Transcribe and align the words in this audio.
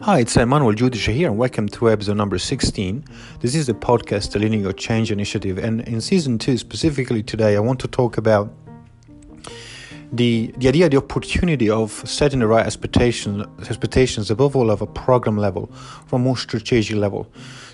Hi, 0.00 0.20
it's 0.20 0.36
Emmanuel 0.36 0.74
Judisha 0.74 1.12
here, 1.12 1.26
and 1.26 1.36
welcome 1.36 1.68
to 1.70 1.90
episode 1.90 2.16
number 2.16 2.38
16. 2.38 3.04
This 3.40 3.56
is 3.56 3.66
the 3.66 3.74
podcast, 3.74 4.30
the 4.30 4.38
Linear 4.38 4.72
Change 4.72 5.10
Initiative, 5.10 5.58
and 5.58 5.80
in 5.88 6.00
season 6.00 6.38
two, 6.38 6.56
specifically 6.56 7.20
today, 7.20 7.56
I 7.56 7.58
want 7.58 7.80
to 7.80 7.88
talk 7.88 8.16
about 8.16 8.48
the 10.12 10.54
the 10.58 10.68
idea, 10.68 10.88
the 10.88 10.98
opportunity 10.98 11.68
of 11.68 11.90
setting 12.08 12.38
the 12.38 12.46
right 12.46 12.64
expectations, 12.64 13.44
expectations 13.68 14.30
above 14.30 14.54
all 14.54 14.70
of 14.70 14.82
a 14.82 14.86
program 14.86 15.36
level, 15.36 15.66
from 16.06 16.22
a 16.22 16.24
more 16.24 16.36
strategic 16.36 16.96
level. 16.96 17.26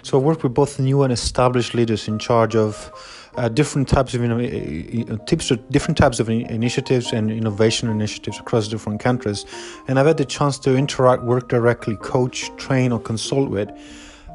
So 0.02 0.18
I 0.18 0.22
work 0.22 0.43
with 0.43 0.54
both 0.54 0.80
new 0.80 1.02
and 1.02 1.12
established 1.12 1.75
leaders 1.75 2.09
in 2.09 2.18
charge 2.18 2.56
of 2.56 2.91
uh, 3.37 3.48
different 3.48 3.89
types 3.89 4.14
of 4.14 4.23
you 4.23 4.29
know, 4.29 5.16
tips, 5.27 5.51
different 5.71 5.98
types 5.98 6.21
of 6.21 6.29
initiatives 6.29 7.12
and 7.12 7.30
innovation 7.30 7.89
initiatives 7.89 8.39
across 8.39 8.69
different 8.69 9.01
countries, 9.01 9.45
and 9.88 9.98
I've 9.98 10.06
had 10.06 10.16
the 10.16 10.25
chance 10.25 10.59
to 10.61 10.77
interact, 10.77 11.23
work 11.23 11.48
directly, 11.48 11.97
coach, 11.97 12.51
train, 12.56 12.92
or 12.92 13.01
consult 13.01 13.51
with. 13.51 13.70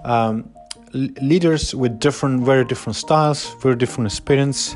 Um, 0.04 0.50
leaders 0.94 1.76
with 1.76 2.00
different, 2.00 2.44
very 2.44 2.66
different 2.66 2.96
styles, 2.96 3.54
very 3.62 3.76
different 3.76 4.08
experience, 4.08 4.76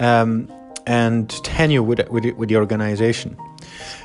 um, 0.00 0.50
and 0.86 1.30
tenure 1.44 1.82
with, 1.82 2.08
with, 2.10 2.24
with 2.36 2.48
the 2.48 2.56
organization. 2.56 3.36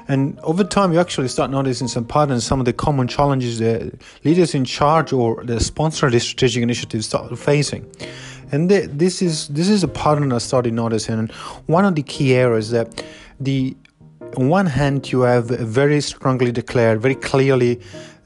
And 0.07 0.39
over 0.39 0.63
time, 0.63 0.91
you 0.93 0.99
actually 0.99 1.27
start 1.27 1.51
noticing 1.51 1.87
some 1.87 2.05
patterns, 2.05 2.43
some 2.43 2.59
of 2.59 2.65
the 2.65 2.73
common 2.73 3.07
challenges 3.07 3.59
that 3.59 4.01
leaders 4.23 4.55
in 4.55 4.65
charge 4.65 5.13
or 5.13 5.43
the 5.43 5.59
sponsor 5.59 6.07
of 6.07 6.11
the 6.11 6.19
strategic 6.19 6.63
initiatives 6.63 7.05
start 7.05 7.37
facing. 7.37 7.89
And 8.51 8.69
this 8.69 9.21
is 9.21 9.47
this 9.47 9.69
is 9.69 9.83
a 9.83 9.87
pattern 9.87 10.33
I 10.33 10.39
started 10.39 10.73
noticing. 10.73 11.19
And 11.19 11.31
one 11.67 11.85
of 11.85 11.95
the 11.95 12.03
key 12.03 12.33
areas 12.33 12.71
that 12.71 13.03
the 13.39 13.75
on 14.37 14.49
one 14.49 14.65
hand 14.65 15.11
you 15.11 15.21
have 15.21 15.47
very 15.47 16.01
strongly 16.01 16.51
declared, 16.51 17.01
very 17.01 17.15
clearly 17.15 17.81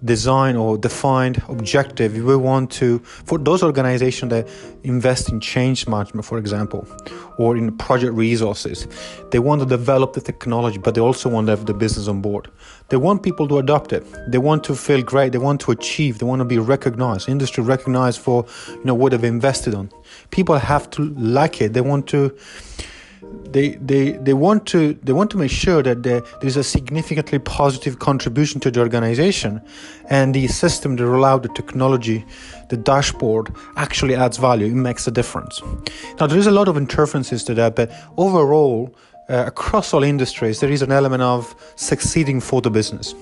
design 0.06 0.56
or 0.56 0.78
defined 0.78 1.42
objective 1.50 2.14
we 2.14 2.36
want 2.36 2.72
to 2.72 3.00
for 3.00 3.38
those 3.38 3.64
organizations 3.64 4.30
that 4.30 4.48
invest 4.84 5.30
in 5.30 5.40
change 5.40 5.88
management 5.88 6.26
for 6.26 6.38
example 6.38 6.88
or 7.38 7.58
in 7.58 7.76
project 7.78 8.14
resources 8.14 8.88
they 9.32 9.40
want 9.40 9.60
to 9.62 9.66
develop 9.66 10.14
the 10.14 10.22
technology 10.22 10.78
but 10.78 10.96
they 10.96 11.02
also 11.02 11.28
want 11.30 11.48
to 11.48 11.52
have 11.52 11.66
the 11.66 11.74
business 11.74 12.08
on 12.08 12.22
board. 12.22 12.50
They 12.90 12.98
want 12.98 13.24
people 13.24 13.48
to 13.48 13.58
adopt 13.58 13.92
it. 13.94 14.06
They 14.28 14.38
want 14.38 14.64
to 14.66 14.76
feel 14.76 15.02
great. 15.02 15.32
They 15.32 15.38
want 15.40 15.60
to 15.62 15.72
achieve. 15.72 16.20
They 16.20 16.26
want 16.26 16.40
to 16.40 16.46
be 16.46 16.60
recognized 16.60 17.28
industry 17.28 17.64
recognized 17.64 18.22
for 18.22 18.46
you 18.70 18.86
know 18.86 18.94
what 18.94 19.12
they've 19.12 19.24
invested 19.24 19.74
on. 19.74 19.92
People 20.32 20.58
have 20.58 20.90
to 20.92 21.02
like 21.16 21.62
it. 21.62 21.74
They 21.74 21.82
want 21.82 22.08
to 22.10 22.36
they, 23.56 23.70
they, 23.76 24.12
they 24.12 24.34
want 24.34 24.66
to 24.68 24.96
they 25.02 25.14
want 25.14 25.32
to 25.32 25.38
make 25.38 25.50
sure 25.50 25.82
that 25.82 26.04
there 26.04 26.22
is 26.42 26.58
a 26.58 26.64
significantly 26.64 27.40
positive 27.40 28.00
contribution 28.00 28.60
to 28.60 28.70
the 28.70 28.82
organization 28.82 29.62
and 30.10 30.36
the 30.36 30.48
system 30.48 30.98
the 30.98 31.04
rollout 31.04 31.44
the 31.44 31.50
technology 31.50 32.26
the 32.70 32.76
dashboard 32.76 33.54
actually 33.78 34.14
adds 34.14 34.38
value. 34.38 34.68
It 34.68 34.76
makes 34.76 35.08
a 35.08 35.12
difference. 35.12 35.62
Now 36.20 36.28
there 36.28 36.38
is 36.38 36.48
a 36.48 36.52
lot 36.52 36.68
of 36.68 36.76
interferences 36.76 37.46
to 37.46 37.54
that 37.54 37.78
but 37.78 37.92
overall 38.18 38.94
uh, 39.30 39.46
across 39.48 39.94
all 39.94 40.04
industries 40.04 40.60
there 40.60 40.72
is 40.72 40.82
an 40.82 40.92
element 40.92 41.24
of 41.24 41.56
succeeding 41.78 42.42
for 42.42 42.62
the 42.62 42.70
business. 42.70 43.16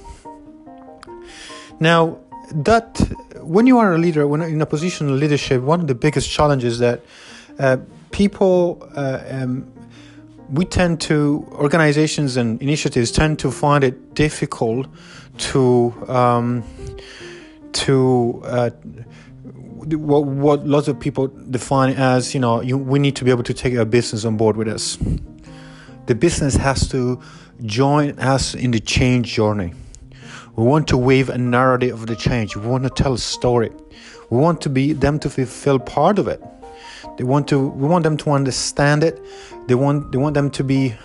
Now 1.80 2.18
that 2.52 2.98
when 3.42 3.68
you 3.68 3.78
are 3.78 3.94
a 3.94 4.00
leader 4.00 4.26
when 4.26 4.42
in 4.42 4.62
a 4.62 4.66
position 4.66 5.10
of 5.10 5.20
leadership 5.20 5.62
one 5.62 5.80
of 5.82 5.88
the 5.88 5.96
biggest 5.96 6.28
challenges 6.30 6.80
that 6.80 7.02
uh, 7.60 7.78
people 8.12 8.90
uh, 8.96 9.20
um, 9.30 9.72
we 10.54 10.66
tend 10.66 11.02
to 11.02 11.48
organizations 11.54 12.38
and 12.38 12.62
initiatives 12.62 13.12
tend 13.12 13.40
to 13.40 13.50
find 13.50 13.84
it 13.84 14.14
difficult 14.14 14.86
to 15.38 15.92
um, 16.08 16.64
to 17.72 18.40
uh, 18.46 18.70
what, 18.70 20.26
what 20.26 20.68
lots 20.68 20.88
of 20.88 21.00
people 21.00 21.28
define 21.28 21.96
as 21.96 22.36
you 22.36 22.40
know 22.40 22.62
you, 22.62 22.78
we 22.78 23.00
need 23.00 23.16
to 23.16 23.26
be 23.26 23.32
able 23.32 23.44
to 23.44 23.54
take 23.54 23.76
our 23.76 23.86
business 23.86 24.26
on 24.26 24.38
board 24.38 24.56
with 24.56 24.68
us. 24.68 24.98
The 26.06 26.14
business 26.14 26.56
has 26.56 26.88
to 26.90 27.20
join 27.64 28.20
us 28.20 28.54
in 28.54 28.72
the 28.72 28.80
change 28.80 29.34
journey. 29.34 29.74
We 30.56 30.64
want 30.66 30.88
to 30.90 30.98
weave 30.98 31.30
a 31.30 31.38
narrative 31.38 31.94
of 31.94 32.06
the 32.06 32.16
change. 32.16 32.56
We 32.56 32.68
want 32.68 32.84
to 32.84 32.92
tell 32.92 33.14
a 33.14 33.18
story. 33.18 33.72
We 34.30 34.38
want 34.38 34.62
to 34.62 34.70
be 34.70 34.94
them 34.94 35.18
to 35.20 35.30
feel 35.30 35.80
part 35.80 36.20
of 36.20 36.28
it 36.28 36.44
they 37.18 37.24
want 37.24 37.48
to 37.50 37.68
we 37.68 37.88
want 37.88 38.04
them 38.04 38.18
to 38.18 38.32
understand 38.32 39.04
it. 39.04 39.22
They 39.68 39.76
want 39.76 40.12
they 40.12 40.18
want 40.18 40.34
them 40.34 40.50
to 40.52 40.64
be 40.64 40.96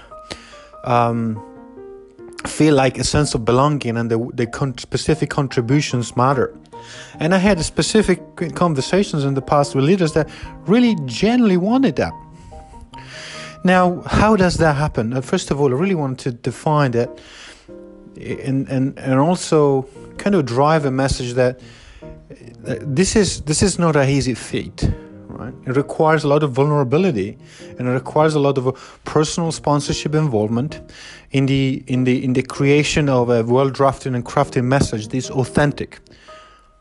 um, 0.85 1.43
feel 2.47 2.75
like 2.75 2.99
a 2.99 3.05
sense 3.05 3.35
of 3.35 3.45
belonging 3.45 3.97
and 3.97 4.11
the, 4.11 4.31
the 4.35 4.47
con- 4.47 4.79
specific 4.79 5.31
contributions 5.31 6.17
matter. 6.17 6.57
And 7.21 7.35
I 7.35 7.39
had 7.39 7.63
specific 7.65 8.21
conversations 8.55 9.25
in 9.25 9.35
the 9.35 9.43
past 9.43 9.75
with 9.75 9.85
leaders 9.85 10.13
that 10.13 10.31
really 10.67 10.97
genuinely 11.05 11.57
wanted 11.57 11.97
that. 11.97 12.13
Now, 13.65 14.03
how 14.03 14.37
does 14.37 14.57
that 14.59 14.77
happen? 14.77 15.21
First 15.21 15.51
of 15.51 15.61
all, 15.61 15.71
I 15.75 15.77
really 15.77 15.97
want 15.97 16.21
to 16.21 16.31
define 16.31 16.93
that 16.93 17.21
and, 18.17 18.69
and, 18.69 18.99
and 18.99 19.19
also 19.19 19.83
kind 20.17 20.35
of 20.35 20.47
drive 20.47 20.85
a 20.85 20.91
message 20.91 21.35
that 21.35 21.61
this 22.61 23.17
is 23.17 23.41
this 23.43 23.63
is 23.63 23.79
not 23.79 23.97
a 23.97 24.09
easy 24.09 24.35
feat 24.35 24.91
right? 25.29 25.55
It 25.67 25.77
requires 25.77 26.25
a 26.25 26.29
lot 26.29 26.43
of 26.43 26.53
vulnerability 26.53 27.39
and 27.79 27.89
it 27.89 27.91
requires 27.91 28.35
a 28.35 28.41
lot 28.41 28.59
of 28.59 29.01
personal 29.05 29.53
sponsorship 29.53 30.15
involvement 30.15 30.81
in 31.31 31.47
the 31.47 31.83
in 31.87 32.05
the 32.05 32.25
in 32.25 32.33
the 32.33 32.43
creation 32.43 33.09
of 33.09 33.31
a 33.31 33.43
well 33.45 33.71
drafted 33.71 34.15
and 34.15 34.25
crafted 34.25 34.65
message 34.65 35.09
that's 35.09 35.31
authentic. 35.31 36.01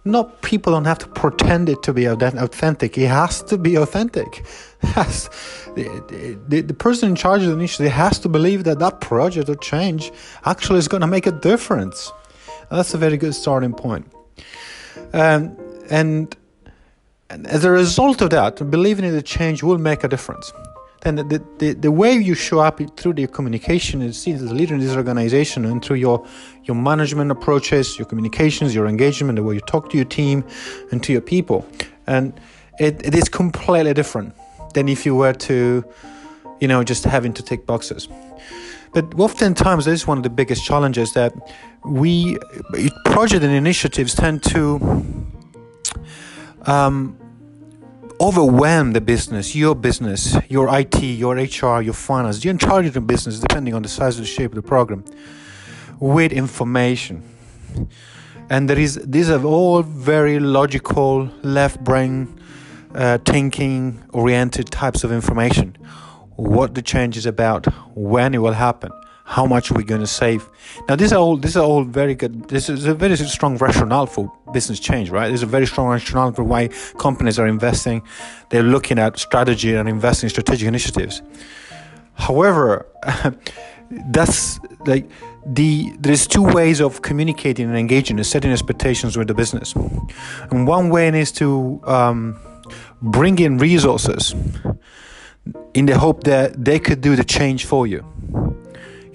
Not 0.06 0.42
people 0.42 0.72
don't 0.72 0.86
have 0.86 1.00
to 1.00 1.08
pretend 1.08 1.68
it 1.68 1.84
to 1.84 1.94
be 1.94 2.06
authentic. 2.06 2.98
It 2.98 3.08
has 3.08 3.44
to 3.44 3.58
be 3.58 3.76
authentic. 3.76 4.46
Has 4.82 5.28
the, 5.76 6.40
the, 6.48 6.62
the 6.62 6.74
person 6.74 7.10
in 7.10 7.16
charge 7.16 7.42
of 7.42 7.48
the 7.48 7.54
initiative 7.54 7.92
has 7.92 8.20
to 8.20 8.30
believe 8.30 8.64
that 8.66 8.78
that 8.78 9.02
project 9.02 9.50
or 9.50 9.56
change 9.56 10.12
actually 10.46 10.78
is 10.78 10.88
going 10.88 11.02
to 11.02 11.08
make 11.08 11.26
a 11.26 11.32
difference. 11.32 12.12
That's 12.70 12.94
a 12.94 12.98
very 13.00 13.18
good 13.18 13.34
starting 13.34 13.74
point. 13.74 14.06
Um, 15.14 15.58
and 15.90 16.36
and 17.30 17.46
as 17.48 17.66
a 17.66 17.72
result 17.72 18.22
of 18.22 18.30
that, 18.30 18.70
believing 18.72 19.06
in 19.06 19.14
the 19.14 19.22
change 19.22 19.64
will 19.64 19.78
make 19.78 20.04
a 20.04 20.08
difference. 20.08 20.54
Then 21.02 21.16
the, 21.16 21.44
the, 21.60 21.74
the 21.74 21.92
way 21.92 22.14
you 22.14 22.34
show 22.34 22.60
up 22.60 22.82
through 22.98 23.14
the 23.14 23.28
communication 23.28 24.02
is 24.02 24.20
seen 24.20 24.36
as 24.36 24.44
a 24.44 24.54
leader 24.54 24.74
in 24.74 24.80
this 24.80 24.96
organization 24.96 25.66
and 25.66 25.84
through 25.84 25.98
your, 25.98 26.26
your 26.64 26.76
management 26.76 27.32
approaches, 27.32 28.00
your 28.00 28.06
communications, 28.06 28.74
your 28.74 28.88
engagement, 28.88 29.36
the 29.36 29.44
way 29.44 29.56
you 29.56 29.62
talk 29.62 29.90
to 29.92 29.98
your 29.98 30.06
team 30.06 30.44
and 30.92 31.04
to 31.04 31.12
your 31.12 31.22
people. 31.22 31.66
And 32.08 32.40
it, 32.80 33.06
it 33.06 33.14
is 33.14 33.30
completely 33.30 33.94
different 33.94 34.34
than 34.74 34.90
if 34.90 35.06
you 35.06 35.16
were 35.16 35.34
to, 35.34 35.86
you 36.60 36.68
know, 36.68 36.84
just 36.84 37.04
having 37.04 37.34
to 37.34 37.44
tick 37.44 37.66
boxes. 37.66 38.08
But 38.94 39.14
oftentimes, 39.20 39.86
this 39.86 40.02
is 40.02 40.08
one 40.08 40.18
of 40.18 40.24
the 40.24 40.30
biggest 40.30 40.66
challenges 40.66 41.14
that 41.14 41.34
we, 41.84 42.38
project 43.06 43.44
and 43.44 43.54
initiatives 43.54 44.16
tend 44.16 44.44
to 44.44 44.80
um, 46.66 47.18
overwhelm 48.20 48.94
the 48.94 49.02
business, 49.02 49.56
your 49.56 49.76
business, 49.76 50.36
your 50.50 50.76
IT, 50.78 51.02
your 51.02 51.36
HR, 51.36 51.82
your 51.82 51.94
finance, 51.94 52.40
the 52.40 53.02
business, 53.02 53.40
depending 53.40 53.74
on 53.74 53.82
the 53.82 53.90
size 53.90 54.18
the 54.18 54.26
shape 54.26 54.52
of 54.52 54.56
the 54.56 54.62
program, 54.62 55.04
with 56.00 56.32
information. 56.32 57.24
And 58.50 58.70
there 58.70 58.80
is 58.80 58.96
these 59.04 59.30
are 59.30 59.44
all 59.44 59.84
very 59.84 60.40
logical, 60.40 61.30
left 61.44 61.84
brain 61.84 62.40
uh, 62.96 63.18
thinking 63.26 64.02
oriented 64.14 64.72
types 64.72 65.04
of 65.04 65.12
information. 65.12 65.78
What 66.36 66.76
the 66.76 66.82
change 66.82 67.18
is 67.18 67.26
about, 67.26 67.66
when 67.96 68.34
it 68.34 68.38
will 68.38 68.54
happen, 68.54 68.92
how 69.28 69.46
much 69.46 69.72
we're 69.72 69.84
going 69.84 70.00
to 70.00 70.08
save. 70.08 70.50
Now, 70.88 70.96
these 70.96 71.12
are 71.12 71.20
all 71.20 71.36
these 71.36 71.58
are 71.58 71.64
all 71.64 71.84
very 71.84 72.16
good. 72.16 72.48
This 72.48 72.70
is 72.70 72.86
a 72.86 72.94
very 72.94 73.18
strong 73.18 73.58
rationale 73.58 74.06
for 74.06 74.32
business 74.54 74.80
change, 74.80 75.10
right? 75.10 75.28
There's 75.28 75.44
a 75.44 75.54
very 75.58 75.68
strong 75.68 75.90
rationale 75.90 76.32
for 76.32 76.46
why 76.46 76.70
companies 76.98 77.38
are 77.38 77.46
investing. 77.46 78.04
They're 78.50 78.64
looking 78.64 78.98
at 78.98 79.20
strategy 79.20 79.76
and 79.76 79.90
investing 79.90 80.28
in 80.28 80.30
strategic 80.30 80.66
initiatives. 80.66 81.22
However, 82.14 82.86
that's 84.12 84.62
like 84.86 85.10
the 85.46 85.92
there's 86.00 86.26
two 86.26 86.44
ways 86.44 86.80
of 86.80 87.02
communicating 87.02 87.68
and 87.68 87.78
engaging 87.78 88.18
and 88.18 88.26
setting 88.26 88.52
expectations 88.54 89.18
with 89.18 89.28
the 89.28 89.34
business. 89.34 89.76
And 90.52 90.66
one 90.66 90.90
way 90.90 91.10
is 91.10 91.34
to 91.34 91.82
um, 91.84 92.40
bring 93.02 93.40
in 93.40 93.58
resources 93.58 94.34
in 95.74 95.86
the 95.86 96.00
hope 96.00 96.24
that 96.24 96.64
they 96.64 96.80
could 96.80 97.02
do 97.02 97.18
the 97.18 97.26
change 97.26 97.66
for 97.66 97.86
you 97.86 98.06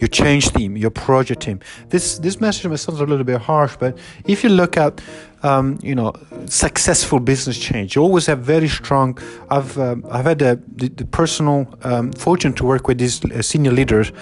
your 0.03 0.09
change 0.09 0.51
team, 0.51 0.77
your 0.77 0.91
project 0.91 1.43
team. 1.43 1.61
This 1.89 2.19
this 2.19 2.41
message 2.41 2.79
sound 2.81 2.99
a 3.01 3.07
little 3.07 3.25
bit 3.25 3.41
harsh, 3.41 3.77
but 3.79 3.97
if 4.27 4.43
you 4.45 4.51
look 4.51 4.77
at 4.77 5.01
um, 5.43 5.79
you 5.83 5.95
know 5.95 6.13
successful 6.47 7.21
business 7.21 7.59
change, 7.59 7.95
you 7.95 8.03
always 8.03 8.27
have 8.27 8.41
very 8.41 8.69
strong. 8.69 9.19
I've 9.49 9.79
um, 9.79 10.05
I've 10.11 10.27
had 10.27 10.39
the, 10.41 10.61
the 10.77 11.07
personal 11.07 11.67
um, 11.85 12.13
fortune 12.13 12.53
to 12.55 12.65
work 12.67 12.89
with 12.89 12.99
these 12.99 13.25
uh, 13.25 13.43
senior 13.43 13.73
leaders. 13.73 14.13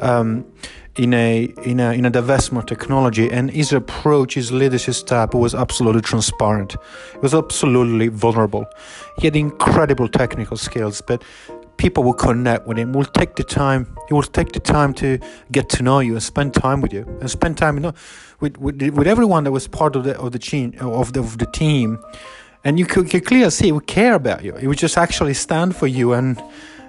Um, 0.00 0.44
in 0.96 1.12
a 1.12 1.44
in 1.64 1.78
a 1.78 1.92
in 1.92 2.06
a 2.06 2.10
divestment 2.10 2.66
technology, 2.66 3.30
and 3.30 3.50
his 3.50 3.72
approach, 3.72 4.34
his 4.34 4.50
leadership 4.50 4.94
style 4.94 5.28
was 5.34 5.54
absolutely 5.54 6.00
transparent. 6.00 6.74
It 7.14 7.22
was 7.22 7.34
absolutely 7.34 8.08
vulnerable. 8.08 8.64
He 9.18 9.26
had 9.26 9.36
incredible 9.36 10.08
technical 10.08 10.56
skills, 10.56 11.02
but 11.02 11.22
people 11.76 12.02
will 12.04 12.14
connect 12.14 12.66
with 12.66 12.78
him. 12.78 12.92
Will 12.92 13.04
take 13.04 13.36
the 13.36 13.44
time. 13.44 13.86
He 14.08 14.14
will 14.14 14.22
take 14.22 14.52
the 14.52 14.60
time 14.60 14.94
to 14.94 15.18
get 15.52 15.68
to 15.70 15.82
know 15.82 16.00
you 16.00 16.12
and 16.12 16.22
spend 16.22 16.54
time 16.54 16.80
with 16.80 16.92
you 16.92 17.02
and 17.20 17.30
spend 17.30 17.58
time 17.58 17.76
you 17.76 17.80
know, 17.80 17.94
with, 18.40 18.56
with 18.58 18.80
with 18.82 19.06
everyone 19.06 19.44
that 19.44 19.52
was 19.52 19.68
part 19.68 19.96
of 19.96 20.04
the 20.04 20.18
of 20.18 20.32
the 20.32 20.38
team 20.38 20.74
of 20.80 21.12
the 21.12 21.20
of 21.20 21.38
the 21.38 21.46
team. 21.46 21.98
And 22.64 22.80
you 22.80 22.86
could, 22.86 23.08
could 23.10 23.24
clearly 23.24 23.50
see 23.50 23.66
he 23.66 23.72
would 23.72 23.86
care 23.86 24.14
about 24.14 24.42
you. 24.42 24.56
He 24.56 24.66
would 24.66 24.78
just 24.78 24.98
actually 24.98 25.34
stand 25.34 25.76
for 25.76 25.86
you 25.86 26.12
and 26.12 26.42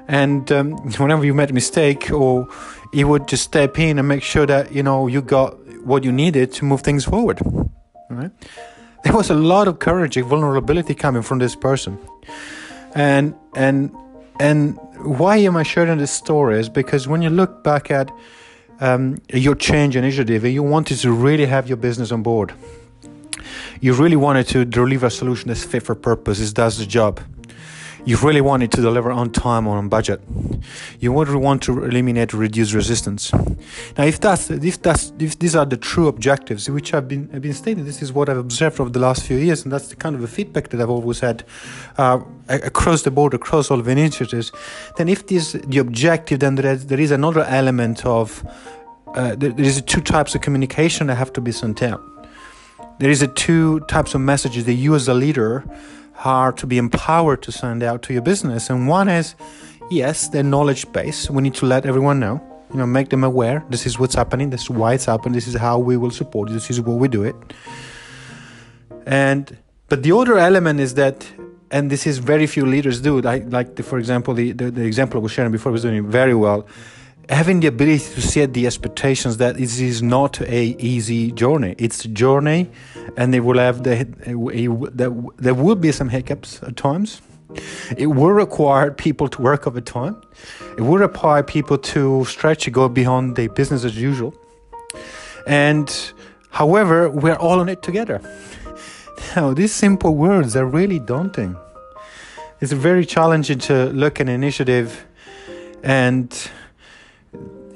and 0.08 0.52
um, 0.52 0.72
whenever 0.98 1.26
you 1.26 1.34
made 1.34 1.50
a 1.50 1.54
mistake 1.54 2.12
or 2.12 2.48
he 2.94 3.04
would 3.04 3.28
just 3.28 3.44
step 3.44 3.78
in 3.80 4.00
and 4.00 4.08
make 4.08 4.24
sure 4.24 4.46
that 4.46 4.72
you 4.72 4.84
know 4.84 5.08
you 5.08 5.22
got 5.22 5.56
what 5.86 6.04
you 6.04 6.12
needed 6.12 6.52
to 6.54 6.66
move 6.66 6.82
things 6.82 7.06
forward 7.06 7.40
right 8.10 8.32
there 9.04 9.14
was 9.14 9.30
a 9.30 9.36
lot 9.36 9.68
of 9.68 9.80
courage 9.80 10.18
and 10.18 10.26
vulnerability 10.26 10.94
coming 10.94 11.22
from 11.22 11.40
this 11.40 11.56
person 11.56 11.98
and 12.96 13.36
and 13.56 13.92
and 14.40 14.78
why 15.00 15.38
am 15.38 15.56
i 15.56 15.64
sharing 15.64 15.98
this 15.98 16.12
story 16.12 16.60
is 16.60 16.70
because 16.70 17.08
when 17.08 17.22
you 17.22 17.30
look 17.30 17.64
back 17.64 17.92
at 17.92 18.12
um, 18.80 19.18
your 19.34 19.56
change 19.56 19.96
initiative 19.96 20.46
you 20.46 20.64
wanted 20.64 20.98
to 20.98 21.12
really 21.12 21.46
have 21.46 21.68
your 21.68 21.78
business 21.78 22.12
on 22.12 22.22
board. 22.24 22.54
You 23.80 23.94
really 23.94 24.16
wanted 24.16 24.48
to 24.48 24.66
deliver 24.66 25.08
a 25.08 25.12
solution 25.12 25.48
that's 25.50 25.64
fit 25.64 25.84
for 25.84 25.96
purpose 25.96 26.40
it 26.40 26.54
does 26.54 26.78
the 26.78 26.86
job 26.86 27.20
you 28.08 28.16
really 28.16 28.40
wanted 28.40 28.72
to 28.72 28.82
deliver 28.82 29.12
on 29.12 29.30
time 29.32 29.68
or 29.68 29.78
on 29.78 29.90
budget. 29.90 30.22
You 31.02 31.12
would 31.12 31.30
want 31.36 31.62
to 31.64 31.84
eliminate 31.84 32.34
reduce 32.34 32.74
resistance. 32.74 33.34
Now, 33.98 34.06
if 34.06 34.22
that's 34.22 34.50
if 34.50 34.82
that's 34.82 35.12
if 35.20 35.38
these 35.40 35.58
are 35.58 35.66
the 35.66 35.76
true 35.76 36.08
objectives 36.08 36.70
which 36.70 36.92
have 36.92 37.10
been 37.10 37.30
have 37.34 37.42
been 37.42 37.54
stated, 37.54 37.86
this 37.86 38.02
is 38.02 38.14
what 38.14 38.30
I've 38.30 38.38
observed 38.38 38.80
over 38.80 38.90
the 38.90 39.00
last 39.00 39.24
few 39.24 39.36
years, 39.36 39.64
and 39.64 39.74
that's 39.74 39.90
the 39.90 39.98
kind 39.98 40.16
of 40.16 40.24
a 40.24 40.28
feedback 40.28 40.70
that 40.70 40.80
I've 40.80 40.90
always 40.90 41.20
had 41.20 41.44
uh, 41.98 42.22
across 42.48 43.02
the 43.02 43.12
board, 43.12 43.34
across 43.34 43.70
all 43.70 43.80
of 43.80 43.86
the 43.86 43.92
initiatives. 43.92 44.54
Then, 44.96 45.10
if 45.10 45.28
this 45.28 45.52
the 45.52 45.80
objective, 45.80 46.40
then 46.40 46.56
there 46.56 46.72
is, 46.74 46.88
there 46.88 47.02
is 47.02 47.12
another 47.12 47.44
element 47.44 48.06
of 48.06 48.42
uh, 49.16 49.36
there 49.36 49.54
is 49.60 49.82
two 49.82 50.02
types 50.02 50.34
of 50.34 50.40
communication 50.40 51.08
that 51.08 51.16
have 51.16 51.34
to 51.34 51.42
be 51.42 51.52
sent 51.52 51.84
out. 51.84 52.02
There 53.00 53.10
is 53.10 53.22
a 53.22 53.28
two 53.28 53.82
types 53.82 54.16
of 54.16 54.22
messages 54.22 54.64
that 54.64 54.76
you 54.76 54.96
as 54.96 55.10
a 55.10 55.14
leader 55.14 55.66
are 56.24 56.52
to 56.54 56.68
be 56.68 56.78
empowered 56.78 57.42
to 57.44 57.52
send 57.52 57.84
out 57.84 58.02
to 58.04 58.14
your 58.14 58.22
business. 58.22 58.70
And 58.70 58.88
one 58.88 59.10
is, 59.10 59.36
yes, 59.90 60.30
their 60.30 60.44
knowledge 60.44 60.92
base. 60.92 61.30
We 61.30 61.42
need 61.42 61.56
to 61.56 61.66
let 61.66 61.86
everyone 61.86 62.20
know, 62.20 62.42
you 62.72 62.78
know, 62.78 62.86
make 62.86 63.10
them 63.10 63.24
aware. 63.24 63.64
This 63.70 63.86
is 63.86 64.00
what's 64.00 64.16
happening. 64.16 64.50
This 64.50 64.64
is 64.64 64.70
why 64.70 64.94
it's 64.94 65.06
happening. 65.06 65.34
This 65.34 65.48
is 65.48 65.56
how 65.56 65.80
we 65.80 65.98
will 65.98 66.12
support 66.12 66.50
you. 66.50 66.56
This 66.56 66.70
is 66.70 66.82
what 66.82 66.98
we 66.98 67.08
do 67.08 67.24
it. 67.24 67.36
And 69.06 69.58
but 69.90 70.04
the 70.04 70.12
other 70.12 70.38
element 70.38 70.80
is 70.82 70.96
that, 70.96 71.26
and 71.72 71.90
this 71.90 72.06
is 72.06 72.18
very 72.18 72.46
few 72.46 72.66
leaders 72.66 73.00
do. 73.00 73.22
Like, 73.22 73.46
like 73.48 73.76
the, 73.76 73.84
for 73.84 73.98
example, 73.98 74.34
the, 74.34 74.52
the, 74.52 74.70
the 74.70 74.84
example 74.84 75.20
I 75.20 75.24
was 75.24 75.32
sharing 75.32 75.52
before 75.52 75.72
was 75.72 75.84
doing 75.84 76.06
very 76.10 76.36
well 76.36 76.68
having 77.30 77.60
the 77.60 77.68
ability 77.68 78.00
to 78.16 78.22
set 78.22 78.54
the 78.54 78.66
expectations 78.66 79.38
that 79.38 79.58
this 79.58 79.80
is 79.80 80.02
not 80.02 80.42
a 80.42 80.64
easy 80.80 81.32
journey. 81.32 81.76
It's 81.78 82.06
a 82.06 82.08
journey, 82.08 82.70
and 83.18 83.34
they 83.34 83.40
will 83.40 83.60
have 83.60 83.84
the 83.84 84.06
there, 84.94 85.54
will 85.54 85.76
be 85.76 85.92
some 85.92 86.10
hiccups 86.10 86.62
at 86.64 86.76
times. 86.78 87.22
It 87.98 88.08
will 88.08 88.32
require 88.32 88.92
people 88.92 89.28
to 89.30 89.42
work 89.42 89.68
over 89.68 89.82
time. 89.82 90.22
It 90.78 90.82
will 90.82 90.98
require 90.98 91.44
people 91.44 91.78
to 91.78 92.26
stretch 92.26 92.68
and 92.68 92.74
go 92.74 92.88
beyond 92.90 93.36
the 93.36 93.48
business 93.48 93.84
as 93.84 93.98
usual. 93.98 94.34
And 95.48 95.90
however, 96.52 97.10
we're 97.10 97.36
all 97.36 97.62
in 97.62 97.70
it 97.70 97.82
together. 97.82 98.22
Now, 99.36 99.54
these 99.54 99.74
simple 99.74 100.16
words 100.16 100.56
are 100.56 100.66
really 100.66 101.00
daunting. 101.00 101.56
It's 102.60 102.72
very 102.72 103.06
challenging 103.06 103.60
to 103.60 103.86
look 103.88 104.20
at 104.20 104.28
an 104.28 104.34
initiative 104.34 105.06
and 105.84 106.30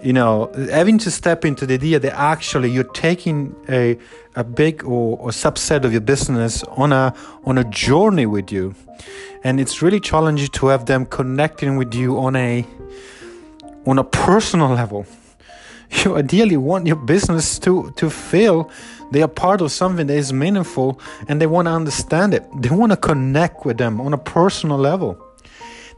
you 0.04 0.14
know, 0.14 0.52
having 0.72 0.98
to 1.00 1.12
step 1.12 1.46
into 1.46 1.66
the 1.66 1.76
idea 1.76 2.00
that 2.00 2.18
actually 2.18 2.72
you're 2.72 2.84
taking 2.84 3.56
a, 3.70 3.98
a 4.36 4.44
big 4.44 4.84
or, 4.84 5.18
or 5.20 5.30
subset 5.30 5.84
of 5.84 5.92
your 5.92 6.02
business 6.02 6.64
on 6.64 6.92
a 6.92 7.14
on 7.46 7.58
a 7.58 7.64
journey 7.66 8.26
with 8.26 8.52
you, 8.52 8.76
and 9.44 9.60
it's 9.60 9.82
really 9.82 10.00
challenging 10.00 10.50
to 10.50 10.68
have 10.68 10.86
them 10.86 11.06
connecting 11.06 11.78
with 11.78 11.94
you 11.94 12.18
on 12.18 12.36
a 12.36 12.66
on 13.86 14.00
a 14.00 14.04
personal 14.04 14.70
level. 14.70 15.06
You 16.06 16.16
ideally 16.16 16.56
want 16.56 16.88
your 16.88 16.96
business 16.96 17.60
to 17.60 17.92
to 17.98 18.10
feel 18.10 18.72
they 19.12 19.22
are 19.22 19.28
part 19.28 19.60
of 19.60 19.74
something 19.74 20.08
that 20.08 20.16
is 20.16 20.32
meaningful 20.32 21.02
and 21.28 21.42
they 21.42 21.48
want 21.48 21.66
to 21.66 21.72
understand 21.72 22.34
it. 22.34 22.44
They 22.62 22.70
want 22.70 22.94
to 22.94 22.98
connect 22.98 23.66
with 23.66 23.78
them 23.78 24.00
on 24.00 24.14
a 24.14 24.18
personal 24.18 24.78
level. 24.78 25.18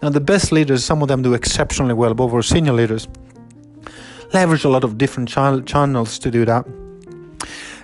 Now, 0.02 0.10
the 0.10 0.20
best 0.20 0.52
leaders, 0.52 0.84
some 0.84 1.04
of 1.04 1.10
them 1.10 1.22
do 1.22 1.36
exceptionally 1.36 1.94
well, 1.94 2.16
both 2.16 2.34
our 2.34 2.42
senior 2.42 2.74
leaders 2.74 3.08
leverage 4.34 4.66
a 4.66 4.70
lot 4.70 4.84
of 4.84 4.98
different 4.98 5.30
ch- 5.30 5.66
channels 5.66 6.20
to 6.20 6.32
do 6.32 6.46
that 6.46 6.66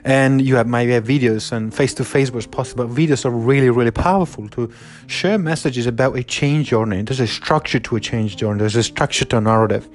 and 0.03 0.41
you 0.41 0.55
have 0.55 0.67
maybe 0.67 0.93
have 0.93 1.03
videos 1.03 1.51
and 1.51 1.73
face-to-face 1.73 2.31
was 2.31 2.47
possible 2.47 2.87
videos 2.87 3.25
are 3.25 3.31
really 3.31 3.69
really 3.69 3.91
powerful 3.91 4.47
to 4.49 4.71
share 5.07 5.37
messages 5.37 5.85
about 5.85 6.15
a 6.17 6.23
change 6.23 6.69
journey 6.69 7.01
there's 7.01 7.19
a 7.19 7.27
structure 7.27 7.79
to 7.79 7.95
a 7.95 7.99
change 7.99 8.37
journey 8.37 8.59
there's 8.59 8.75
a 8.75 8.83
structure 8.83 9.25
to 9.25 9.37
a 9.37 9.41
narrative 9.41 9.87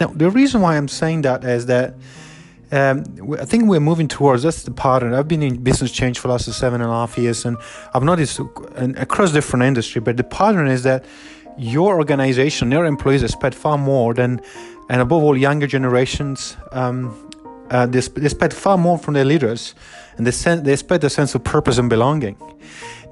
now 0.00 0.06
the 0.08 0.30
reason 0.30 0.60
why 0.60 0.76
i'm 0.76 0.88
saying 0.88 1.22
that 1.22 1.44
is 1.44 1.66
that 1.66 1.94
um, 2.70 3.04
I 3.40 3.46
think 3.46 3.64
we're 3.64 3.80
moving 3.80 4.08
towards 4.08 4.42
that's 4.42 4.62
the 4.64 4.70
pattern. 4.70 5.14
I've 5.14 5.26
been 5.26 5.42
in 5.42 5.62
business 5.62 5.90
change 5.90 6.18
for 6.18 6.28
the 6.28 6.32
last 6.32 6.52
seven 6.52 6.82
and 6.82 6.90
a 6.90 6.92
half 6.92 7.16
years, 7.16 7.46
and 7.46 7.56
I've 7.94 8.02
noticed 8.02 8.40
across 8.76 9.32
different 9.32 9.64
industry. 9.64 10.02
But 10.02 10.18
the 10.18 10.24
pattern 10.24 10.68
is 10.68 10.82
that 10.82 11.06
your 11.56 11.96
organization, 11.96 12.70
your 12.70 12.84
employees 12.84 13.22
expect 13.22 13.54
far 13.54 13.78
more 13.78 14.12
than 14.12 14.42
and 14.88 15.00
above 15.00 15.22
all, 15.22 15.36
younger 15.36 15.66
generations, 15.66 16.56
um, 16.72 17.30
uh, 17.70 17.86
they, 17.86 18.00
they 18.00 18.24
expect 18.24 18.54
far 18.54 18.78
more 18.78 18.98
from 18.98 19.14
their 19.14 19.24
leaders, 19.24 19.74
and 20.16 20.26
they, 20.26 20.30
sen- 20.30 20.62
they 20.64 20.72
expect 20.72 21.04
a 21.04 21.10
sense 21.10 21.34
of 21.34 21.44
purpose 21.44 21.78
and 21.78 21.90
belonging. 21.90 22.36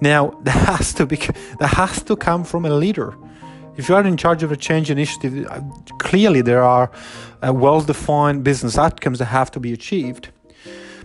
Now, 0.01 0.39
that 0.45 0.67
has 0.67 0.95
to 0.95 1.07
be 1.07 1.17
that 1.59 1.75
has 1.75 2.03
to 2.05 2.17
come 2.17 2.45
from 2.45 2.65
a 2.65 2.71
leader. 2.71 3.15
If 3.77 3.91
you 3.91 3.95
are 3.95 4.07
in 4.07 4.17
charge 4.17 4.43
of 4.43 4.53
a 4.53 4.57
change 4.57 4.91
initiative, 4.91 5.47
uh, 5.51 5.61
clearly 5.99 6.41
there 6.41 6.63
are 6.63 6.91
uh, 7.47 7.53
well-defined 7.53 8.43
business 8.43 8.79
outcomes 8.79 9.19
that 9.19 9.27
have 9.27 9.51
to 9.51 9.61
be 9.61 9.75
achieved. 9.75 10.31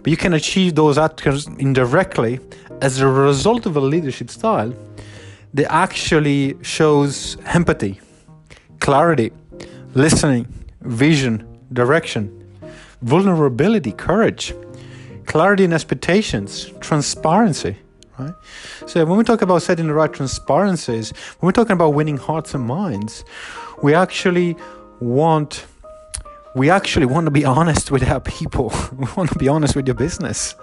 But 0.02 0.10
you 0.10 0.18
can 0.18 0.34
achieve 0.34 0.76
those 0.76 0.98
outcomes 0.98 1.48
indirectly 1.48 2.40
as 2.82 3.02
a 3.02 3.08
result 3.08 3.66
of 3.66 3.76
a 3.76 3.82
leadership 3.82 4.30
style 4.30 4.74
that 5.54 5.72
actually 5.72 6.56
shows 6.62 7.38
empathy, 7.46 8.00
clarity, 8.80 9.32
listening, 9.94 10.48
vision, 10.82 11.48
direction, 11.74 12.38
vulnerability, 13.02 13.92
courage, 13.92 14.54
clarity 15.26 15.64
in 15.64 15.74
expectations, 15.74 16.72
transparency. 16.80 17.78
Right? 18.20 18.34
So 18.86 19.06
when 19.06 19.18
we 19.18 19.24
talk 19.24 19.42
about 19.42 19.62
setting 19.62 19.88
the 19.88 19.94
right 19.94 20.12
transparencies, 20.12 21.12
when 21.40 21.48
we're 21.48 21.54
talking 21.54 21.74
about 21.74 21.94
winning 21.94 22.18
hearts 22.18 22.54
and 22.54 22.64
minds, 22.64 23.24
we 23.82 23.94
actually 23.94 24.56
want 25.00 25.66
we 26.54 26.70
actually 26.70 27.06
want 27.06 27.26
to 27.26 27.32
be 27.32 27.46
honest 27.46 27.92
with 27.92 28.04
our 28.10 28.20
people. 28.20 28.74
we 28.98 29.08
want 29.16 29.32
to 29.32 29.40
be 29.40 29.48
honest 29.48 29.76
with 29.76 29.88
your 29.88 29.96
business. 29.96 30.56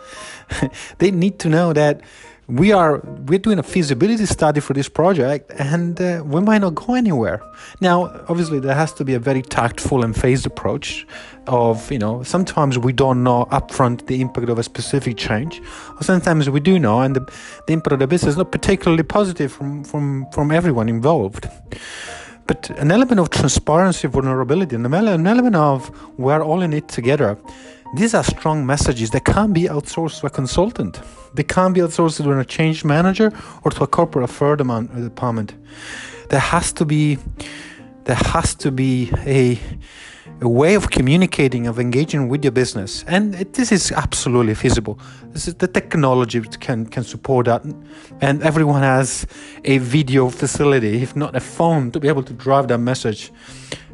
they 0.98 1.10
need 1.10 1.38
to 1.40 1.48
know 1.48 1.72
that 1.72 2.02
we 2.48 2.72
are 2.72 3.00
we're 3.26 3.38
doing 3.38 3.58
a 3.58 3.62
feasibility 3.62 4.24
study 4.24 4.58
for 4.60 4.72
this 4.72 4.88
project 4.88 5.50
and 5.58 6.00
uh, 6.00 6.22
we 6.24 6.40
might 6.40 6.58
not 6.58 6.74
go 6.74 6.94
anywhere. 6.94 7.42
Now 7.82 8.04
obviously 8.26 8.58
there 8.58 8.74
has 8.74 8.90
to 8.94 9.04
be 9.04 9.12
a 9.12 9.18
very 9.18 9.42
tactful 9.42 10.02
and 10.02 10.16
phased 10.16 10.46
approach 10.46 11.06
of 11.46 11.92
you 11.92 11.98
know 11.98 12.22
sometimes 12.22 12.78
we 12.78 12.94
don't 12.94 13.22
know 13.22 13.46
upfront 13.50 14.06
the 14.06 14.22
impact 14.22 14.48
of 14.48 14.58
a 14.58 14.62
specific 14.62 15.18
change. 15.18 15.60
Or 15.96 16.02
sometimes 16.02 16.48
we 16.48 16.60
do 16.60 16.78
know 16.78 17.02
and 17.02 17.14
the, 17.14 17.20
the 17.66 17.74
impact 17.74 17.92
of 17.92 17.98
the 17.98 18.06
business 18.06 18.32
is 18.32 18.38
not 18.38 18.50
particularly 18.50 19.02
positive 19.02 19.52
from 19.52 19.84
from 19.84 20.26
from 20.32 20.50
everyone 20.50 20.88
involved. 20.88 21.46
But 22.46 22.70
an 22.78 22.90
element 22.90 23.20
of 23.20 23.28
transparency 23.28 24.08
vulnerability 24.08 24.74
and 24.74 24.86
an 24.86 25.26
element 25.26 25.54
of 25.54 25.90
we're 26.18 26.42
all 26.42 26.62
in 26.62 26.72
it 26.72 26.88
together 26.88 27.36
these 27.94 28.14
are 28.14 28.24
strong 28.24 28.66
messages 28.66 29.10
that 29.10 29.24
can't 29.24 29.54
be 29.54 29.62
outsourced 29.62 30.20
to 30.20 30.26
a 30.26 30.30
consultant. 30.30 31.00
They 31.34 31.42
can't 31.42 31.74
be 31.74 31.80
outsourced 31.80 32.22
to 32.22 32.38
a 32.38 32.44
change 32.44 32.84
manager 32.84 33.32
or 33.64 33.70
to 33.70 33.84
a 33.84 33.86
corporate 33.86 34.24
affairs 34.24 34.58
department. 34.58 35.54
There 36.28 36.40
has 36.40 36.72
to 36.74 36.84
be 36.84 37.18
there 38.04 38.16
has 38.16 38.54
to 38.54 38.70
be 38.70 39.10
a, 39.26 39.58
a 40.40 40.48
way 40.48 40.74
of 40.74 40.88
communicating, 40.88 41.66
of 41.66 41.78
engaging 41.78 42.28
with 42.28 42.42
your 42.42 42.52
business, 42.52 43.04
and 43.06 43.34
it, 43.34 43.52
this 43.52 43.70
is 43.70 43.92
absolutely 43.92 44.54
feasible. 44.54 44.98
This 45.32 45.46
is 45.46 45.54
the 45.54 45.68
technology 45.68 46.40
can 46.40 46.86
can 46.86 47.04
support 47.04 47.46
that, 47.46 47.64
and 48.20 48.42
everyone 48.42 48.82
has 48.82 49.26
a 49.64 49.78
video 49.78 50.30
facility, 50.30 51.02
if 51.02 51.14
not 51.14 51.36
a 51.36 51.40
phone, 51.40 51.90
to 51.92 52.00
be 52.00 52.08
able 52.08 52.22
to 52.22 52.32
drive 52.32 52.68
that 52.68 52.78
message 52.78 53.30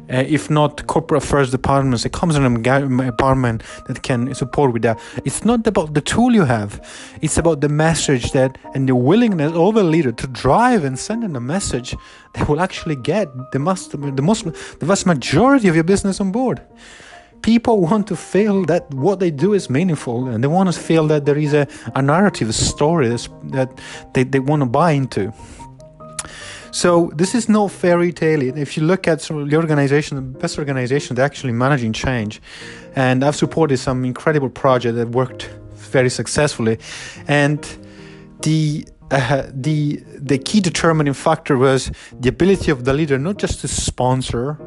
uh, 0.09 0.23
if 0.27 0.49
not 0.49 0.85
corporate 0.87 1.23
affairs 1.23 1.51
departments, 1.51 2.05
it 2.05 2.13
comes 2.13 2.35
in 2.35 2.45
a 2.45 3.05
department 3.05 3.63
that 3.87 4.03
can 4.03 4.33
support 4.35 4.73
with 4.73 4.83
that. 4.83 4.99
It's 5.23 5.43
not 5.43 5.65
about 5.65 5.93
the 5.93 6.01
tool 6.01 6.33
you 6.33 6.45
have; 6.45 6.79
it's 7.21 7.37
about 7.37 7.61
the 7.61 7.69
message 7.69 8.31
that 8.31 8.57
and 8.73 8.87
the 8.87 8.95
willingness 8.95 9.53
of 9.53 9.75
a 9.75 9.83
leader 9.83 10.11
to 10.11 10.27
drive 10.27 10.83
and 10.83 10.97
send 10.97 11.23
in 11.23 11.35
a 11.35 11.39
message 11.39 11.95
that 12.33 12.47
will 12.47 12.59
actually 12.59 12.95
get 12.95 13.27
the 13.51 13.59
most, 13.59 13.91
the 13.91 14.21
most, 14.21 14.45
the 14.79 14.85
vast 14.85 15.05
majority 15.05 15.67
of 15.67 15.75
your 15.75 15.83
business 15.83 16.21
on 16.21 16.31
board. 16.31 16.61
People 17.41 17.81
want 17.81 18.07
to 18.07 18.15
feel 18.15 18.65
that 18.65 18.89
what 18.91 19.19
they 19.19 19.29
do 19.29 19.53
is 19.53 19.69
meaningful, 19.69 20.27
and 20.27 20.43
they 20.43 20.47
want 20.47 20.73
to 20.73 20.79
feel 20.79 21.05
that 21.07 21.25
there 21.25 21.37
is 21.37 21.53
a, 21.53 21.67
a 21.93 22.01
narrative, 22.01 22.49
a 22.49 22.53
story 22.53 23.07
that 23.07 23.69
they, 24.13 24.23
they 24.23 24.39
want 24.39 24.61
to 24.61 24.65
buy 24.65 24.91
into. 24.91 25.31
So 26.75 27.09
this 27.15 27.33
is 27.35 27.47
no 27.47 27.69
fairy 27.69 28.11
tale. 28.11 28.41
If 28.41 28.75
you 28.75 28.83
look 28.83 29.07
at 29.07 29.21
the 29.21 29.55
organization, 29.55 30.17
the 30.17 30.39
best 30.39 30.59
organization, 30.59 31.15
they're 31.15 31.23
actually 31.23 31.53
managing 31.53 31.93
change. 31.93 32.41
And 32.97 33.23
I've 33.23 33.37
supported 33.37 33.77
some 33.77 34.03
incredible 34.03 34.49
project 34.49 34.97
that 34.97 35.07
worked 35.07 35.49
very 35.75 36.09
successfully. 36.09 36.77
And 37.29 37.65
the 38.41 38.85
uh, 39.09 39.43
the 39.53 40.03
the 40.17 40.37
key 40.37 40.59
determining 40.59 41.13
factor 41.13 41.55
was 41.55 41.91
the 42.19 42.27
ability 42.27 42.71
of 42.71 42.83
the 42.83 42.91
leader 42.91 43.17
not 43.17 43.37
just 43.37 43.61
to 43.61 43.69
sponsor 43.69 44.59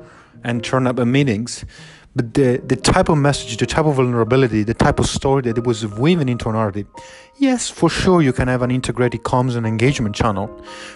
and 0.42 0.64
turn 0.64 0.86
up 0.86 0.98
at 0.98 1.06
meetings, 1.06 1.66
but 2.18 2.34
the, 2.34 2.60
the 2.66 2.74
type 2.74 3.08
of 3.08 3.16
message, 3.16 3.58
the 3.58 3.66
type 3.66 3.86
of 3.86 3.94
vulnerability, 3.94 4.64
the 4.64 4.74
type 4.74 4.98
of 4.98 5.06
story 5.06 5.42
that 5.42 5.56
it 5.56 5.64
was 5.64 5.86
woven 5.86 6.28
into 6.28 6.48
an 6.48 6.56
narrative. 6.56 6.88
Yes, 7.36 7.70
for 7.70 7.88
sure, 7.88 8.20
you 8.20 8.32
can 8.32 8.48
have 8.48 8.60
an 8.62 8.72
integrated 8.72 9.22
comms 9.22 9.54
and 9.54 9.64
engagement 9.64 10.16
channel. 10.16 10.48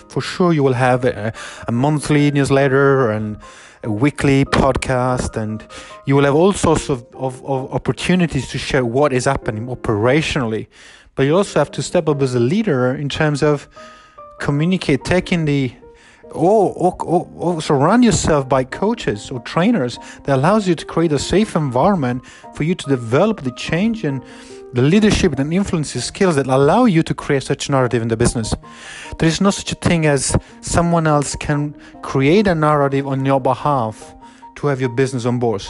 For 0.08 0.20
sure, 0.20 0.52
you 0.52 0.64
will 0.64 0.72
have 0.72 1.04
a, 1.04 1.32
a 1.68 1.70
monthly 1.70 2.32
newsletter 2.32 3.12
and 3.12 3.38
a 3.84 3.92
weekly 3.92 4.44
podcast, 4.44 5.36
and 5.36 5.64
you 6.06 6.16
will 6.16 6.24
have 6.24 6.34
all 6.34 6.52
sorts 6.52 6.90
of, 6.90 7.06
of, 7.14 7.40
of 7.44 7.72
opportunities 7.72 8.48
to 8.48 8.58
share 8.58 8.84
what 8.84 9.12
is 9.12 9.26
happening 9.26 9.68
operationally. 9.68 10.66
But 11.14 11.26
you 11.26 11.36
also 11.36 11.60
have 11.60 11.70
to 11.70 11.82
step 11.84 12.08
up 12.08 12.20
as 12.20 12.34
a 12.34 12.40
leader 12.40 12.92
in 12.92 13.08
terms 13.08 13.44
of 13.44 13.68
communicate, 14.40 15.04
taking 15.04 15.44
the 15.44 15.72
or, 16.34 16.72
or, 16.76 17.28
or, 17.36 17.62
surround 17.62 18.04
yourself 18.04 18.48
by 18.48 18.64
coaches 18.64 19.30
or 19.30 19.40
trainers 19.40 19.98
that 20.24 20.36
allows 20.38 20.66
you 20.66 20.74
to 20.74 20.84
create 20.84 21.12
a 21.12 21.18
safe 21.18 21.54
environment 21.56 22.24
for 22.54 22.64
you 22.64 22.74
to 22.74 22.86
develop 22.88 23.42
the 23.42 23.52
change 23.52 24.04
and 24.04 24.22
the 24.72 24.82
leadership 24.82 25.38
and 25.38 25.52
influence 25.52 25.92
skills 25.92 26.36
that 26.36 26.46
allow 26.46 26.84
you 26.86 27.02
to 27.02 27.14
create 27.14 27.42
such 27.42 27.68
narrative 27.68 28.00
in 28.00 28.08
the 28.08 28.16
business. 28.16 28.54
There 29.18 29.28
is 29.28 29.40
no 29.40 29.50
such 29.50 29.72
a 29.72 29.74
thing 29.74 30.06
as 30.06 30.36
someone 30.60 31.06
else 31.06 31.36
can 31.36 31.74
create 32.02 32.46
a 32.46 32.54
narrative 32.54 33.06
on 33.06 33.26
your 33.26 33.40
behalf 33.40 34.14
to 34.56 34.66
have 34.68 34.80
your 34.80 34.90
business 34.90 35.26
on 35.26 35.38
board. 35.38 35.66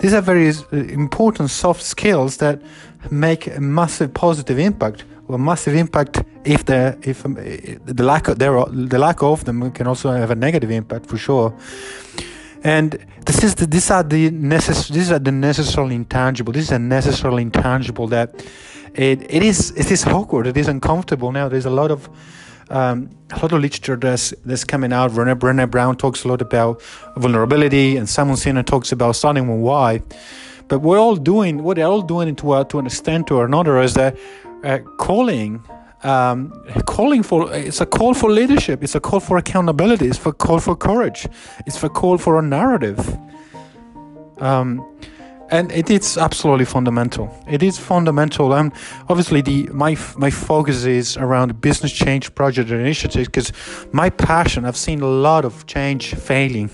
These 0.00 0.14
are 0.14 0.20
very 0.20 0.48
uh, 0.48 0.76
important 0.76 1.50
soft 1.50 1.82
skills 1.82 2.36
that 2.36 2.62
make 3.10 3.48
a 3.48 3.60
massive 3.60 4.14
positive 4.14 4.58
impact 4.58 5.04
a 5.28 5.38
massive 5.38 5.74
impact 5.74 6.22
if 6.44 6.64
the 6.64 6.98
if 7.02 7.24
um, 7.24 7.34
the 7.34 8.02
lack 8.02 8.28
of 8.28 8.38
there 8.38 8.64
the 8.70 8.98
lack 8.98 9.22
of 9.22 9.44
them 9.44 9.70
can 9.72 9.86
also 9.86 10.10
have 10.10 10.30
a 10.30 10.34
negative 10.34 10.70
impact 10.70 11.06
for 11.06 11.16
sure. 11.16 11.54
And 12.64 12.98
this 13.24 13.44
is 13.44 13.54
the, 13.54 13.66
these 13.66 13.90
are 13.90 14.02
the 14.02 14.30
necess- 14.30 14.90
these 14.90 15.12
are 15.12 15.18
the 15.18 15.30
necessarily 15.30 15.94
intangible 15.94 16.52
this 16.52 16.64
is 16.64 16.72
a 16.72 16.78
necessarily 16.78 17.42
intangible 17.42 18.08
that 18.08 18.44
it, 18.94 19.22
it 19.30 19.42
is 19.42 19.70
it 19.76 19.90
is 19.90 20.04
awkward 20.06 20.46
it 20.46 20.56
is 20.56 20.68
uncomfortable. 20.68 21.30
Now 21.32 21.48
there's 21.48 21.66
a 21.66 21.70
lot 21.70 21.90
of 21.90 22.08
um, 22.70 23.10
a 23.30 23.36
lot 23.36 23.52
of 23.52 23.60
literature 23.60 23.96
that's 23.96 24.34
that's 24.44 24.64
coming 24.64 24.92
out. 24.92 25.12
Brené, 25.12 25.34
Brené 25.38 25.70
Brown 25.70 25.96
talks 25.96 26.24
a 26.24 26.28
lot 26.28 26.42
about 26.42 26.82
vulnerability 27.16 27.96
and 27.96 28.08
Simon 28.08 28.36
Sinek 28.36 28.66
talks 28.66 28.92
about 28.92 29.16
starting 29.16 29.48
with 29.48 29.60
why. 29.60 30.02
But 30.68 30.80
we're 30.80 30.98
all 30.98 31.16
doing 31.16 31.62
what 31.62 31.76
they're 31.76 31.86
all 31.86 32.02
doing 32.02 32.36
to, 32.36 32.50
uh, 32.50 32.64
to 32.64 32.78
an 32.78 32.86
extent 32.86 33.30
or 33.30 33.46
another 33.46 33.80
is 33.80 33.94
that 33.94 34.18
uh, 34.64 34.78
calling 34.96 35.62
um, 36.02 36.52
calling 36.86 37.22
for 37.22 37.52
it's 37.52 37.80
a 37.80 37.86
call 37.86 38.14
for 38.14 38.30
leadership. 38.30 38.82
It's 38.82 38.94
a 38.94 39.00
call 39.00 39.20
for 39.20 39.36
accountability. 39.36 40.06
It's 40.06 40.24
a 40.24 40.32
call 40.32 40.60
for 40.60 40.76
courage. 40.76 41.26
It's 41.66 41.82
a 41.82 41.88
call 41.88 42.18
for 42.18 42.38
a 42.38 42.42
narrative. 42.42 43.18
Um, 44.38 44.84
and 45.50 45.72
it 45.72 45.90
is 45.90 46.18
absolutely 46.18 46.66
fundamental. 46.66 47.34
It 47.48 47.62
is 47.62 47.78
fundamental. 47.78 48.54
And 48.54 48.72
obviously 49.08 49.40
the 49.40 49.68
my 49.72 49.96
my 50.16 50.30
focus 50.30 50.84
is 50.84 51.16
around 51.16 51.60
business 51.60 51.92
change 51.92 52.34
project 52.34 52.70
initiatives 52.70 53.26
because 53.26 53.52
my 53.92 54.10
passion 54.10 54.64
i've 54.66 54.76
seen 54.76 55.00
a 55.00 55.06
lot 55.06 55.44
of 55.44 55.66
change 55.66 56.14
failing. 56.14 56.70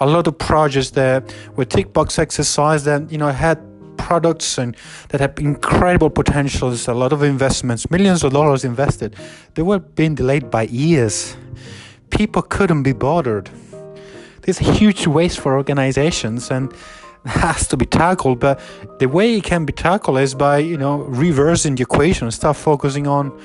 A 0.00 0.06
lot 0.06 0.28
of 0.28 0.38
projects 0.38 0.90
that 0.90 1.34
were 1.56 1.64
tick 1.64 1.92
box 1.92 2.20
exercise 2.20 2.84
that 2.84 3.10
you 3.10 3.18
know 3.18 3.32
had 3.32 3.58
products 3.98 4.58
and 4.58 4.76
that 5.08 5.20
have 5.20 5.38
incredible 5.38 6.10
potentials, 6.10 6.88
a 6.88 6.94
lot 6.94 7.12
of 7.12 7.22
investments, 7.22 7.90
millions 7.90 8.24
of 8.24 8.32
dollars 8.32 8.64
invested, 8.64 9.14
they 9.54 9.62
were 9.62 9.78
being 9.78 10.14
delayed 10.14 10.50
by 10.50 10.62
years. 10.62 11.36
People 12.10 12.42
couldn't 12.42 12.84
be 12.84 12.92
bothered. 12.92 13.50
There's 14.42 14.60
a 14.60 14.72
huge 14.72 15.06
waste 15.06 15.40
for 15.40 15.56
organizations 15.56 16.50
and 16.50 16.72
has 17.26 17.68
to 17.68 17.76
be 17.76 17.84
tackled, 17.84 18.40
but 18.40 18.58
the 18.98 19.06
way 19.06 19.36
it 19.36 19.44
can 19.44 19.66
be 19.66 19.72
tackled 19.72 20.18
is 20.18 20.34
by, 20.34 20.58
you 20.58 20.78
know, 20.78 20.98
reversing 21.02 21.74
the 21.74 21.82
equation, 21.82 22.30
start 22.30 22.56
focusing 22.56 23.06
on 23.06 23.38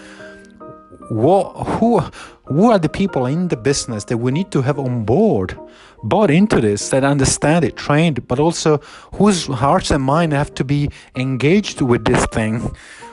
what 1.10 1.54
who 1.68 2.00
who 2.46 2.70
are 2.70 2.80
the 2.80 2.90
people 2.90 3.26
in 3.26 3.48
the 3.48 3.58
business 3.58 4.06
that 4.06 4.18
we 4.18 4.32
need 4.32 4.52
to 4.52 4.62
have 4.62 4.80
on 4.80 5.06
board 5.06 5.58
bought 6.04 6.30
into 6.30 6.60
this 6.60 6.90
that 6.90 7.04
understand 7.04 7.64
it 7.64 7.76
trained 7.76 8.28
but 8.28 8.40
also 8.40 8.78
whose 9.16 9.46
hearts 9.48 9.92
and 9.92 10.04
mind 10.04 10.34
have 10.34 10.54
to 10.54 10.64
be 10.64 10.90
engaged 11.16 11.82
with 11.82 12.04
this 12.06 12.26
thing 12.28 12.72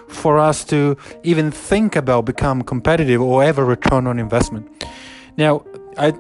for 0.09 0.39
us 0.39 0.65
to 0.65 0.97
even 1.23 1.51
think 1.51 1.95
about 1.95 2.25
become 2.25 2.63
competitive 2.63 3.23
or 3.23 3.45
ever 3.45 3.65
return 3.65 4.07
on 4.07 4.19
investment? 4.19 4.85
Now 5.37 5.65
i 5.97 6.13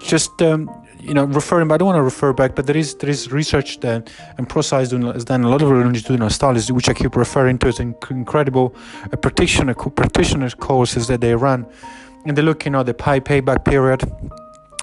just 0.00 0.42
um, 0.42 0.68
you 1.06 1.14
know 1.14 1.24
referring 1.24 1.68
but 1.68 1.74
i 1.74 1.78
don't 1.78 1.86
want 1.86 1.96
to 1.96 2.02
refer 2.02 2.32
back 2.32 2.54
but 2.56 2.66
there 2.66 2.76
is 2.76 2.94
there 2.96 3.10
is 3.10 3.30
research 3.30 3.80
that 3.80 4.10
and 4.38 4.48
ProSci 4.48 4.78
has 5.14 5.24
done 5.24 5.44
a 5.44 5.48
lot 5.48 5.62
of 5.62 5.70
longitudinal 5.70 6.30
studies 6.30 6.72
which 6.72 6.88
i 6.88 6.94
keep 6.94 7.14
referring 7.14 7.58
to 7.58 7.68
as 7.68 7.78
incredible 7.78 8.74
uh, 9.12 9.16
practitioner 9.16 9.74
practitioners 9.74 10.54
courses 10.54 11.06
that 11.06 11.20
they 11.20 11.34
run. 11.34 11.66
And 12.24 12.36
they 12.36 12.42
look 12.42 12.64
you 12.64 12.72
know 12.72 12.82
the 12.82 12.94
pay 12.94 13.20
payback 13.20 13.64
period 13.64 14.00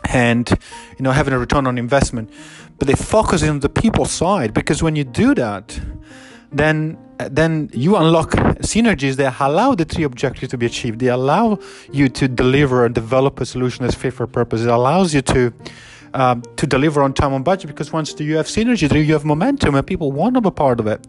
and 0.06 0.50
you 0.98 1.04
know 1.04 1.12
having 1.12 1.34
a 1.34 1.40
return 1.40 1.68
on 1.68 1.78
investment. 1.78 2.30
But 2.80 2.88
they 2.88 2.96
focus 2.96 3.44
on 3.44 3.60
the 3.60 3.70
people 3.70 4.06
side 4.06 4.54
because 4.54 4.82
when 4.82 4.96
you 4.96 5.04
do 5.04 5.36
that 5.36 5.80
then 6.52 6.98
then 7.18 7.70
you 7.74 7.96
unlock 7.96 8.32
synergies 8.62 9.16
that 9.16 9.40
allow 9.40 9.76
the 9.76 9.86
three 9.86 10.04
objectives 10.04 10.50
to 10.52 10.58
be 10.58 10.66
achieved. 10.66 11.00
They 11.00 11.08
allow 11.08 11.60
you 11.92 12.10
to 12.10 12.28
deliver 12.28 12.86
and 12.86 12.94
develop 12.94 13.40
a 13.40 13.46
solution 13.46 13.84
that's 13.84 13.96
fit 13.96 14.14
for 14.14 14.28
purpose. 14.28 14.62
It 14.62 14.70
allows 14.70 15.14
you 15.14 15.22
to 15.22 15.54
um, 16.14 16.42
to 16.58 16.68
deliver 16.68 17.02
on 17.02 17.14
time 17.14 17.34
on 17.34 17.44
budget 17.44 17.68
because 17.68 17.92
once 17.92 18.20
you 18.20 18.38
have 18.38 18.48
synergy 18.48 19.06
you 19.06 19.14
have 19.14 19.26
momentum 19.26 19.76
and 19.76 19.86
people 19.86 20.12
want 20.12 20.36
to 20.36 20.42
be 20.42 20.52
part 20.52 20.80
of 20.80 20.88
it 20.88 21.06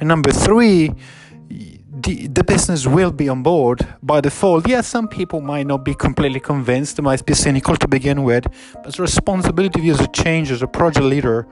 and 0.00 0.08
number 0.08 0.30
three 0.30 0.94
the, 2.02 2.28
the 2.28 2.44
business 2.44 2.86
will 2.86 3.10
be 3.10 3.28
on 3.28 3.42
board 3.42 3.86
by 4.02 4.20
default. 4.20 4.68
Yes, 4.68 4.86
some 4.86 5.08
people 5.08 5.40
might 5.40 5.66
not 5.66 5.84
be 5.84 5.94
completely 5.94 6.40
convinced, 6.40 6.96
they 6.96 7.02
might 7.02 7.24
be 7.26 7.34
cynical 7.34 7.76
to 7.76 7.88
begin 7.88 8.22
with, 8.22 8.46
but 8.82 8.94
the 8.94 9.02
responsibility 9.02 9.88
as 9.90 10.00
a 10.00 10.06
change, 10.08 10.50
as 10.50 10.62
a 10.62 10.66
project 10.66 11.04
leader, 11.04 11.46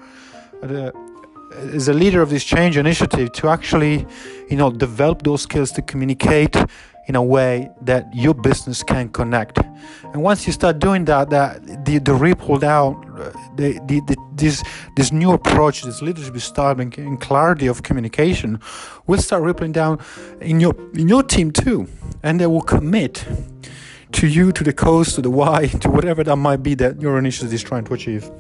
uh, 0.63 0.91
as 1.73 1.89
a 1.89 1.93
leader 1.93 2.23
of 2.23 2.31
this 2.31 2.45
change 2.45 2.77
initiative, 2.77 3.33
to 3.33 3.49
actually, 3.49 4.07
you 4.49 4.57
know, 4.57 4.71
develop 4.71 5.23
those 5.23 5.43
skills 5.43 5.73
to 5.73 5.83
communicate 5.83 6.57
in 7.09 7.17
a 7.17 7.23
way 7.23 7.71
that 7.81 8.15
your 8.15 8.35
business 8.35 8.83
can 8.83 9.09
connect. 9.09 9.59
And 10.13 10.23
once 10.23 10.47
you 10.47 10.53
start 10.53 10.79
doing 10.79 11.07
that, 11.07 11.31
that 11.31 11.85
the, 11.87 11.99
the 11.99 12.15
ripple 12.15 12.59
down, 12.59 13.01
the, 13.57 13.81
the, 13.87 14.01
the, 14.01 14.17
this 14.35 14.63
this 14.95 15.11
new 15.11 15.33
approach, 15.33 15.83
this 15.83 16.03
leadership 16.03 16.39
style 16.39 16.79
and, 16.79 16.97
and 16.99 17.21
clarity 17.21 17.67
of 17.67 17.83
communication, 17.83 18.61
will 19.07 19.19
start 19.19 19.43
rippling 19.43 19.73
down 19.73 19.99
in 20.41 20.61
your 20.61 20.75
in 20.95 21.09
your 21.09 21.23
team 21.23 21.51
too, 21.51 21.89
and 22.23 22.39
they 22.39 22.47
will 22.47 22.63
commit 22.63 23.25
to 24.13 24.27
you, 24.27 24.53
to 24.53 24.65
the 24.65 24.73
cause, 24.73 25.15
to 25.15 25.23
the 25.23 25.31
why, 25.31 25.67
to 25.81 25.91
whatever 25.91 26.23
that 26.25 26.37
might 26.37 26.63
be 26.63 26.75
that 26.75 27.01
your 27.01 27.19
initiative 27.19 27.53
is 27.53 27.63
trying 27.63 27.85
to 27.85 27.95
achieve. 27.95 28.31